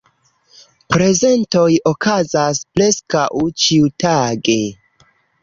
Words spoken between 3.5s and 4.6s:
ĉiutage.